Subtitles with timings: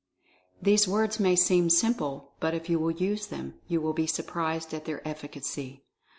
[0.59, 4.73] These words may seem simple, but if you will use them you will be surprised
[4.73, 5.81] at their effi cacy.